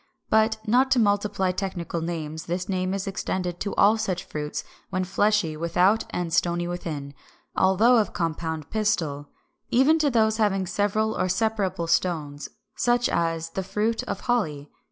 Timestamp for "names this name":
2.01-2.91